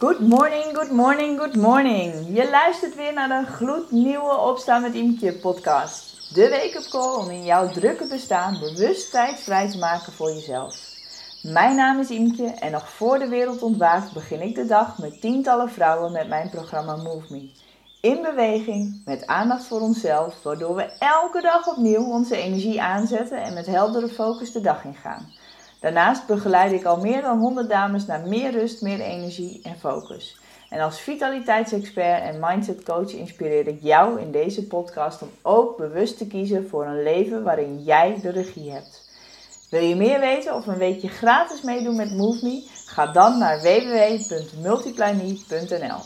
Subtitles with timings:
[0.00, 2.36] Good morning, good morning, good morning.
[2.36, 6.34] Je luistert weer naar de gloednieuwe Opstaan met Imke podcast.
[6.34, 10.76] De wake-up call om in jouw drukke bestaan bewust tijd vrij te maken voor jezelf.
[11.42, 15.20] Mijn naam is Imke en nog voor de wereld ontwaakt begin ik de dag met
[15.20, 17.50] tientallen vrouwen met mijn programma Move Me.
[18.00, 23.54] In beweging, met aandacht voor onszelf, waardoor we elke dag opnieuw onze energie aanzetten en
[23.54, 25.32] met heldere focus de dag ingaan.
[25.80, 30.40] Daarnaast begeleid ik al meer dan 100 dames naar meer rust, meer energie en focus.
[30.68, 36.18] En als vitaliteitsexpert en mindset coach inspireer ik jou in deze podcast om ook bewust
[36.18, 39.06] te kiezen voor een leven waarin jij de regie hebt.
[39.70, 42.62] Wil je meer weten of een weekje gratis meedoen met MoveMe?
[42.86, 46.00] Ga dan naar www.multiplyme.nl.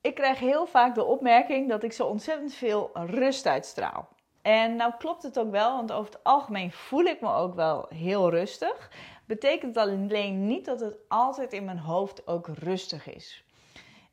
[0.00, 4.08] Ik krijg heel vaak de opmerking dat ik zo ontzettend veel rust uitstraal.
[4.46, 7.86] En nou klopt het ook wel, want over het algemeen voel ik me ook wel
[7.88, 8.90] heel rustig.
[9.24, 13.44] Betekent alleen niet dat het altijd in mijn hoofd ook rustig is.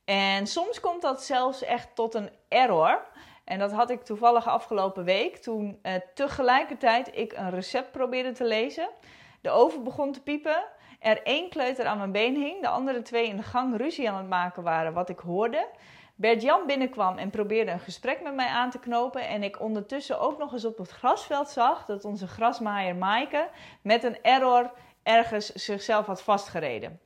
[0.06, 3.06] En soms komt dat zelfs echt tot een error.
[3.44, 8.46] En dat had ik toevallig afgelopen week toen eh, tegelijkertijd ik een recept probeerde te
[8.46, 8.90] lezen.
[9.42, 10.64] De oven begon te piepen.
[11.00, 14.18] Er één kleuter aan mijn been hing, de andere twee in de gang ruzie aan
[14.18, 15.68] het maken waren, wat ik hoorde.
[16.16, 19.28] Bert-Jan binnenkwam en probeerde een gesprek met mij aan te knopen.
[19.28, 23.50] En ik ondertussen ook nog eens op het grasveld zag dat onze grasmaaier Maaike
[23.82, 24.72] met een error
[25.04, 27.00] ergens zichzelf had vastgereden.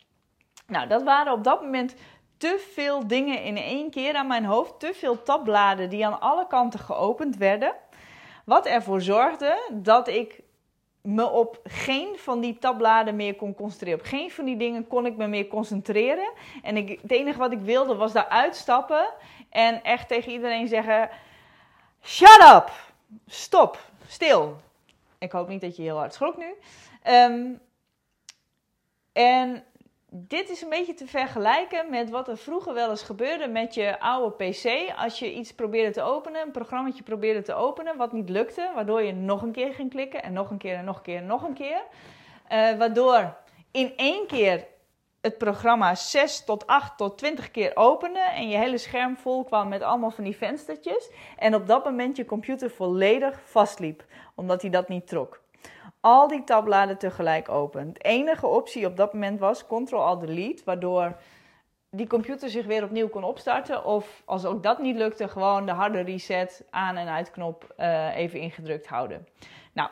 [0.68, 1.96] Nou, dat waren op dat moment
[2.38, 4.80] te veel dingen in één keer aan mijn hoofd.
[4.80, 7.74] Te veel tabbladen die aan alle kanten geopend werden.
[8.46, 10.42] Wat ervoor zorgde dat ik
[11.08, 14.00] me op geen van die tabbladen meer kon concentreren.
[14.00, 16.32] Op geen van die dingen kon ik me meer concentreren.
[16.64, 19.10] En ik, het enige wat ik wilde was daar uitstappen
[19.50, 21.10] en echt tegen iedereen zeggen:
[22.04, 22.72] Shut up!
[23.28, 23.80] Stop!
[24.08, 24.58] Stil!
[25.18, 26.54] Ik hoop niet dat je heel hard schrok nu.
[27.04, 27.46] Ehm,
[29.14, 29.64] en
[30.12, 34.00] dit is een beetje te vergelijken met wat er vroeger wel eens gebeurde met je
[34.00, 34.94] oude PC.
[34.98, 39.02] Als je iets probeerde te openen, een programma probeerde te openen, wat niet lukte, waardoor
[39.02, 41.26] je nog een keer ging klikken en nog een keer en nog een keer en
[41.26, 41.82] nog een keer.
[42.52, 43.36] Uh, waardoor
[43.72, 44.66] in één keer
[45.22, 49.68] het programma 6 tot 8 tot 20 keer opende en je hele scherm vol kwam
[49.68, 51.12] met allemaal van die venstertjes.
[51.38, 54.06] En op dat moment je computer volledig vastliep,
[54.36, 55.42] omdat hij dat niet trok
[56.08, 57.94] al die tabbladen tegelijk open.
[57.94, 61.18] De enige optie op dat moment was Ctrl-Alt-Delete, waardoor
[61.90, 63.86] die computer zich weer opnieuw kon opstarten.
[63.86, 68.40] Of als ook dat niet lukte, gewoon de harde reset aan- en uitknop uh, even
[68.40, 69.28] ingedrukt houden.
[69.74, 69.90] Nou,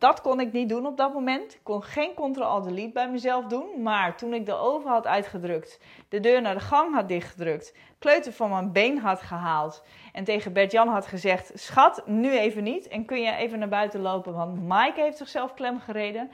[0.00, 1.54] dat kon ik niet doen op dat moment.
[1.54, 3.82] Ik kon geen Ctrl-Alt-Delete bij mezelf doen.
[3.82, 8.32] Maar toen ik de oven had uitgedrukt, de deur naar de gang had dichtgedrukt, kleuter
[8.32, 12.88] van mijn been had gehaald en tegen Bert-Jan had gezegd: Schat, nu even niet.
[12.88, 16.30] En kun je even naar buiten lopen, want Mike heeft zichzelf klem gereden.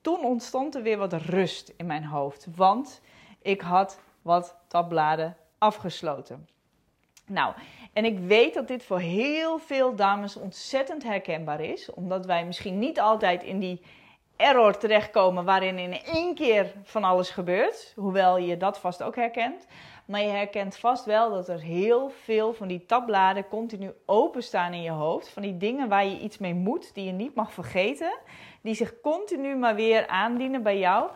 [0.00, 3.00] Toen ontstond er weer wat rust in mijn hoofd, want
[3.42, 6.48] ik had wat tabbladen afgesloten.
[7.26, 7.54] Nou,
[7.92, 12.78] en ik weet dat dit voor heel veel dames ontzettend herkenbaar is, omdat wij misschien
[12.78, 13.80] niet altijd in die
[14.36, 19.66] error terechtkomen waarin in één keer van alles gebeurt, hoewel je dat vast ook herkent.
[20.10, 24.82] Maar je herkent vast wel dat er heel veel van die tabbladen continu openstaan in
[24.82, 25.28] je hoofd.
[25.28, 28.18] Van die dingen waar je iets mee moet, die je niet mag vergeten.
[28.62, 31.10] Die zich continu maar weer aandienen bij jou.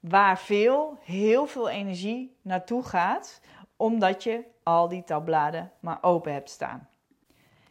[0.00, 3.40] Waar veel, heel veel energie naartoe gaat,
[3.76, 6.88] omdat je al die tabbladen maar open hebt staan.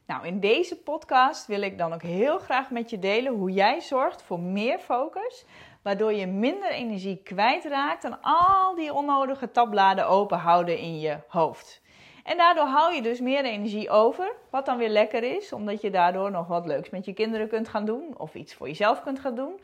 [0.06, 3.82] Nou, in deze podcast wil ik dan ook heel graag met je delen hoe jij
[3.82, 5.46] zorgt voor meer focus,
[5.82, 11.82] waardoor je minder energie kwijtraakt en al die onnodige tabbladen open houden in je hoofd.
[12.24, 15.90] En daardoor hou je dus meer energie over, wat dan weer lekker is, omdat je
[15.90, 19.20] daardoor nog wat leuks met je kinderen kunt gaan doen of iets voor jezelf kunt
[19.20, 19.62] gaan doen.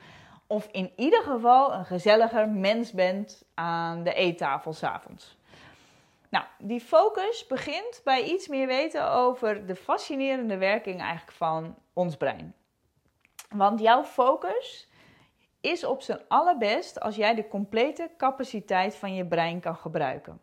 [0.47, 5.37] Of in ieder geval een gezelliger mens bent aan de eettafel s'avonds.
[6.29, 12.17] Nou, die focus begint bij iets meer weten over de fascinerende werking eigenlijk van ons
[12.17, 12.55] brein.
[13.49, 14.89] Want jouw focus
[15.61, 20.41] is op zijn allerbest als jij de complete capaciteit van je brein kan gebruiken.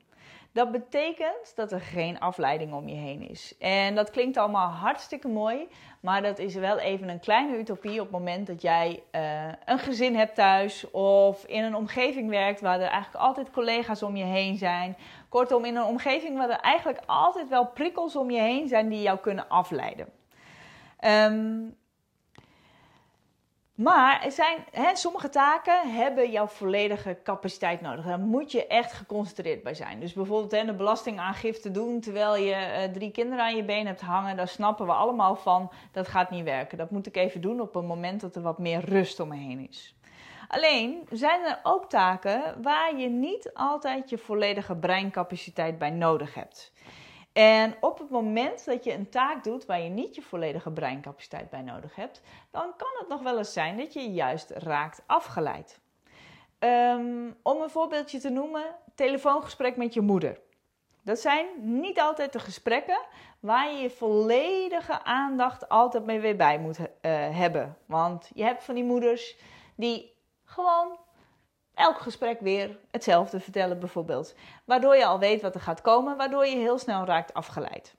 [0.56, 3.54] Dat betekent dat er geen afleiding om je heen is.
[3.58, 5.68] En dat klinkt allemaal hartstikke mooi,
[6.00, 9.78] maar dat is wel even een kleine utopie op het moment dat jij uh, een
[9.78, 14.24] gezin hebt thuis of in een omgeving werkt waar er eigenlijk altijd collega's om je
[14.24, 14.96] heen zijn.
[15.28, 19.02] Kortom, in een omgeving waar er eigenlijk altijd wel prikkels om je heen zijn die
[19.02, 20.08] jou kunnen afleiden.
[21.00, 21.76] Um,
[23.76, 28.04] Maar er zijn, hè, sommige taken hebben jouw volledige capaciteit nodig.
[28.04, 30.00] Daar moet je echt geconcentreerd bij zijn.
[30.00, 34.00] Dus bijvoorbeeld hè, de belastingaangifte doen terwijl je uh, drie kinderen aan je been hebt
[34.00, 34.36] hangen.
[34.36, 36.78] Daar snappen we allemaal van, dat gaat niet werken.
[36.78, 39.36] Dat moet ik even doen op een moment dat er wat meer rust om me
[39.36, 39.94] heen is.
[40.48, 46.72] Alleen zijn er ook taken waar je niet altijd je volledige breincapaciteit bij nodig hebt.
[47.36, 51.50] En op het moment dat je een taak doet waar je niet je volledige breincapaciteit
[51.50, 55.80] bij nodig hebt, dan kan het nog wel eens zijn dat je juist raakt afgeleid.
[56.58, 60.40] Um, om een voorbeeldje te noemen, telefoongesprek met je moeder.
[61.02, 63.00] Dat zijn niet altijd de gesprekken
[63.40, 66.86] waar je je volledige aandacht altijd mee weer bij moet uh,
[67.38, 67.76] hebben.
[67.86, 69.36] Want je hebt van die moeders
[69.74, 70.98] die gewoon
[71.76, 74.34] elk gesprek weer hetzelfde vertellen bijvoorbeeld.
[74.64, 77.94] Waardoor je al weet wat er gaat komen, waardoor je heel snel raakt afgeleid.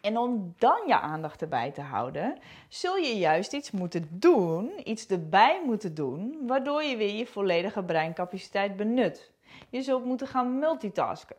[0.00, 2.38] En om dan je aandacht erbij te houden,
[2.68, 7.82] zul je juist iets moeten doen, iets erbij moeten doen, waardoor je weer je volledige
[7.82, 9.32] breincapaciteit benut.
[9.68, 11.36] Je zult moeten gaan multitasken.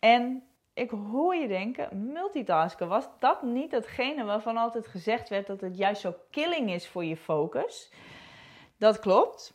[0.00, 0.42] En
[0.74, 5.76] ik hoor je denken, multitasken, was dat niet hetgene waarvan altijd gezegd werd dat het
[5.76, 7.92] juist zo killing is voor je focus?
[8.78, 9.54] Dat klopt.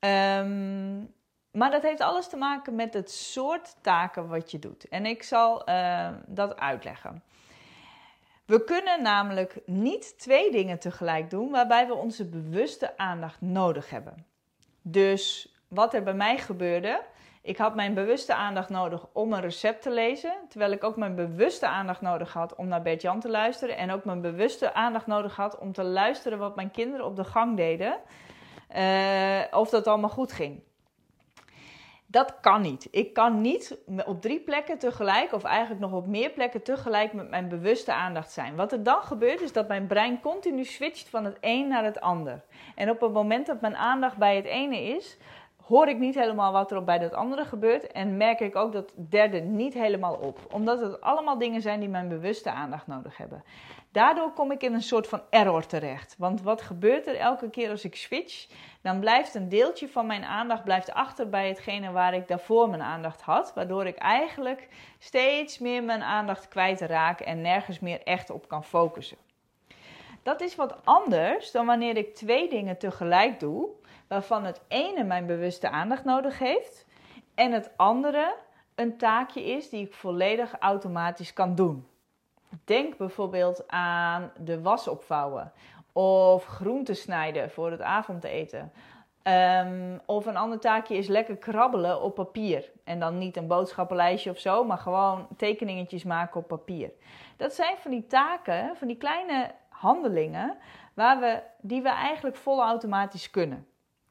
[0.00, 1.14] Um,
[1.50, 4.88] maar dat heeft alles te maken met het soort taken wat je doet.
[4.88, 7.22] En ik zal uh, dat uitleggen.
[8.46, 14.26] We kunnen namelijk niet twee dingen tegelijk doen waarbij we onze bewuste aandacht nodig hebben.
[14.82, 17.02] Dus wat er bij mij gebeurde,
[17.42, 21.14] ik had mijn bewuste aandacht nodig om een recept te lezen, terwijl ik ook mijn
[21.14, 25.36] bewuste aandacht nodig had om naar Bert-Jan te luisteren en ook mijn bewuste aandacht nodig
[25.36, 27.98] had om te luisteren wat mijn kinderen op de gang deden.
[28.76, 30.62] Uh, of dat allemaal goed ging.
[32.10, 32.88] Dat kan niet.
[32.90, 37.30] Ik kan niet op drie plekken tegelijk, of eigenlijk nog op meer plekken tegelijk, met
[37.30, 38.56] mijn bewuste aandacht zijn.
[38.56, 42.00] Wat er dan gebeurt, is dat mijn brein continu switcht van het een naar het
[42.00, 42.44] ander.
[42.74, 45.18] En op het moment dat mijn aandacht bij het ene is,
[45.64, 47.92] hoor ik niet helemaal wat er bij dat andere gebeurt.
[47.92, 50.38] En merk ik ook dat derde niet helemaal op.
[50.52, 53.44] Omdat het allemaal dingen zijn die mijn bewuste aandacht nodig hebben.
[53.92, 56.14] Daardoor kom ik in een soort van error terecht.
[56.18, 58.48] Want wat gebeurt er elke keer als ik switch?
[58.82, 62.82] Dan blijft een deeltje van mijn aandacht blijft achter bij hetgene waar ik daarvoor mijn
[62.82, 63.54] aandacht had.
[63.54, 68.64] Waardoor ik eigenlijk steeds meer mijn aandacht kwijt raak en nergens meer echt op kan
[68.64, 69.18] focussen.
[70.22, 73.68] Dat is wat anders dan wanneer ik twee dingen tegelijk doe,
[74.08, 76.86] waarvan het ene mijn bewuste aandacht nodig heeft
[77.34, 78.36] en het andere
[78.74, 81.86] een taakje is die ik volledig automatisch kan doen.
[82.64, 85.52] Denk bijvoorbeeld aan de was opvouwen
[85.92, 88.72] of groenten snijden voor het avondeten.
[89.22, 92.70] Um, of een ander taakje is lekker krabbelen op papier.
[92.84, 96.90] En dan niet een boodschappenlijstje of zo, maar gewoon tekeningetjes maken op papier.
[97.36, 100.56] Dat zijn van die taken, van die kleine handelingen,
[100.94, 103.66] waar we, die we eigenlijk vol automatisch kunnen.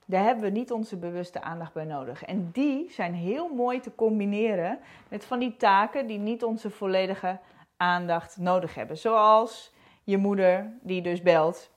[0.06, 2.24] Daar hebben we niet onze bewuste aandacht bij nodig.
[2.24, 7.40] En die zijn heel mooi te combineren met van die taken die niet onze volledige
[7.80, 8.98] aandacht nodig hebben.
[8.98, 9.74] Zoals
[10.04, 11.72] je moeder die dus belt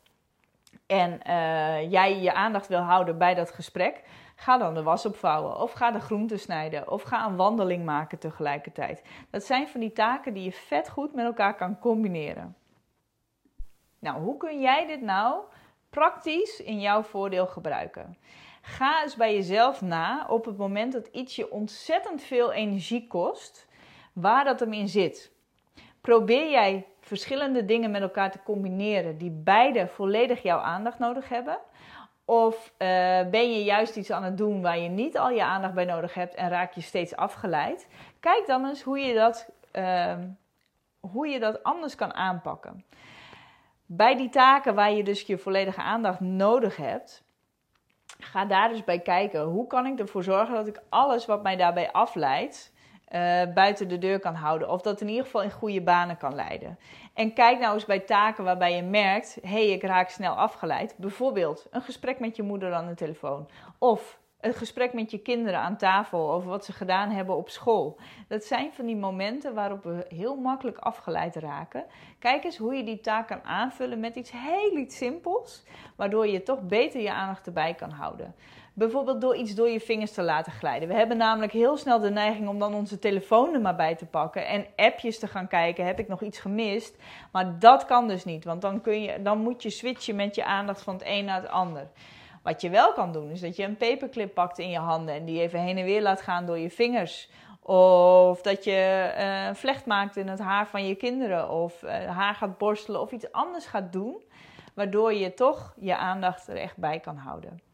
[0.87, 4.03] en uh, jij je aandacht wil houden bij dat gesprek.
[4.37, 8.19] Ga dan de was opvouwen of ga de groenten snijden of ga een wandeling maken
[8.19, 9.03] tegelijkertijd.
[9.31, 12.57] Dat zijn van die taken die je vet goed met elkaar kan combineren.
[13.99, 15.43] Nou, hoe kun jij dit nou
[15.91, 18.17] praktisch in jouw voordeel gebruiken?
[18.63, 23.69] Ga eens bij jezelf na op het moment dat iets je ontzettend veel energie kost,
[24.13, 25.33] waar dat hem in zit.
[26.03, 31.59] Probeer jij verschillende dingen met elkaar te combineren die beide volledig jouw aandacht nodig hebben?
[32.25, 32.89] Of uh,
[33.31, 36.15] ben je juist iets aan het doen waar je niet al je aandacht bij nodig
[36.15, 37.89] hebt en raak je steeds afgeleid?
[38.21, 40.15] Kijk dan eens hoe je dat, uh,
[41.01, 42.85] hoe je dat anders kan aanpakken.
[43.87, 47.25] Bij die taken waar je dus je volledige aandacht nodig hebt,
[48.19, 49.43] ga daar dus bij kijken.
[49.43, 52.72] Hoe kan ik ervoor zorgen dat ik alles wat mij daarbij afleidt,
[53.13, 54.71] uh, buiten de deur kan houden.
[54.71, 56.79] Of dat in ieder geval in goede banen kan leiden.
[57.15, 60.95] En kijk nou eens bij taken waarbij je merkt: hé, hey, ik raak snel afgeleid.
[60.97, 63.49] Bijvoorbeeld een gesprek met je moeder aan de telefoon.
[63.79, 67.99] Of een gesprek met je kinderen aan tafel over wat ze gedaan hebben op school.
[68.29, 71.85] Dat zijn van die momenten waarop we heel makkelijk afgeleid raken.
[72.19, 75.65] Kijk eens hoe je die taak kan aanvullen met iets heel iets simpels,
[75.97, 78.35] waardoor je toch beter je aandacht erbij kan houden.
[78.75, 80.89] Bijvoorbeeld door iets door je vingers te laten glijden.
[80.89, 84.07] We hebben namelijk heel snel de neiging om dan onze telefoon er maar bij te
[84.07, 85.87] pakken en appjes te gaan kijken.
[85.87, 86.97] Heb ik nog iets gemist?
[87.33, 90.45] Maar dat kan dus niet, want dan, kun je, dan moet je switchen met je
[90.45, 91.89] aandacht van het een naar het ander.
[92.43, 95.25] Wat je wel kan doen, is dat je een paperclip pakt in je handen en
[95.25, 97.31] die even heen en weer laat gaan door je vingers.
[97.63, 101.51] Of dat je een vlecht maakt in het haar van je kinderen.
[101.51, 104.23] Of uh, haar gaat borstelen of iets anders gaat doen.
[104.75, 107.72] waardoor je toch je aandacht er echt bij kan houden.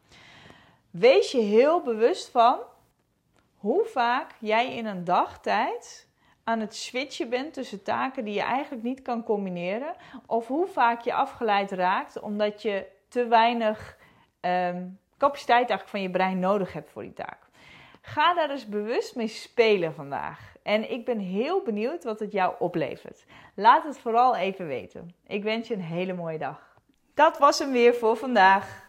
[0.91, 2.59] Wees je heel bewust van
[3.57, 6.07] hoe vaak jij in een dagtijd
[6.43, 11.01] aan het switchen bent tussen taken die je eigenlijk niet kan combineren, of hoe vaak
[11.01, 13.97] je afgeleid raakt omdat je te weinig
[14.39, 17.47] ehm, capaciteit eigenlijk van je brein nodig hebt voor die taak.
[18.01, 20.53] Ga daar dus bewust mee spelen vandaag.
[20.63, 23.25] En ik ben heel benieuwd wat het jou oplevert.
[23.55, 25.15] Laat het vooral even weten.
[25.27, 26.77] Ik wens je een hele mooie dag.
[27.13, 28.88] Dat was hem weer voor vandaag.